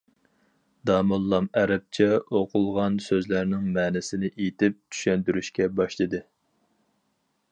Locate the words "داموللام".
0.89-1.49